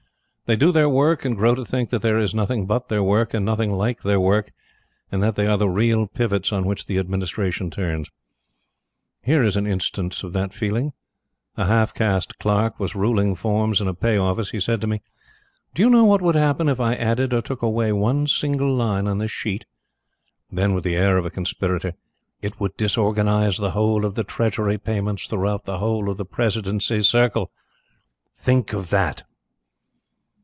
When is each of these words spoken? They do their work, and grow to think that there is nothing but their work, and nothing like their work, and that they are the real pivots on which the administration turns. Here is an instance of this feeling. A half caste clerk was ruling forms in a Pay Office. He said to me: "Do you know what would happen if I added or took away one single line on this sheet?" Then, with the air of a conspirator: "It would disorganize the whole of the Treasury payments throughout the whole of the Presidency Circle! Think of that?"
They 0.47 0.57
do 0.57 0.73
their 0.73 0.89
work, 0.89 1.23
and 1.23 1.37
grow 1.37 1.55
to 1.55 1.63
think 1.63 1.91
that 1.91 2.01
there 2.01 2.17
is 2.19 2.35
nothing 2.35 2.65
but 2.65 2.89
their 2.89 3.01
work, 3.01 3.33
and 3.33 3.45
nothing 3.45 3.71
like 3.71 4.01
their 4.01 4.19
work, 4.19 4.51
and 5.09 5.23
that 5.23 5.35
they 5.37 5.47
are 5.47 5.57
the 5.57 5.69
real 5.69 6.07
pivots 6.07 6.51
on 6.51 6.65
which 6.65 6.87
the 6.87 6.97
administration 6.97 7.69
turns. 7.71 8.11
Here 9.21 9.43
is 9.43 9.55
an 9.55 9.65
instance 9.65 10.23
of 10.23 10.33
this 10.33 10.53
feeling. 10.53 10.91
A 11.55 11.67
half 11.67 11.93
caste 11.93 12.37
clerk 12.37 12.81
was 12.81 12.95
ruling 12.95 13.33
forms 13.33 13.79
in 13.79 13.87
a 13.87 13.93
Pay 13.93 14.17
Office. 14.17 14.49
He 14.49 14.59
said 14.59 14.81
to 14.81 14.87
me: 14.87 15.01
"Do 15.73 15.83
you 15.83 15.89
know 15.89 16.03
what 16.03 16.21
would 16.21 16.35
happen 16.35 16.67
if 16.67 16.81
I 16.81 16.95
added 16.95 17.33
or 17.33 17.41
took 17.41 17.61
away 17.61 17.93
one 17.93 18.27
single 18.27 18.73
line 18.75 19.07
on 19.07 19.19
this 19.19 19.31
sheet?" 19.31 19.63
Then, 20.51 20.73
with 20.73 20.83
the 20.83 20.97
air 20.97 21.15
of 21.17 21.25
a 21.25 21.29
conspirator: 21.31 21.93
"It 22.41 22.59
would 22.59 22.75
disorganize 22.75 23.55
the 23.55 23.71
whole 23.71 24.03
of 24.03 24.15
the 24.15 24.25
Treasury 24.25 24.77
payments 24.77 25.27
throughout 25.27 25.63
the 25.63 25.77
whole 25.77 26.09
of 26.09 26.17
the 26.17 26.25
Presidency 26.25 27.01
Circle! 27.03 27.51
Think 28.35 28.73
of 28.73 28.89
that?" 28.89 29.23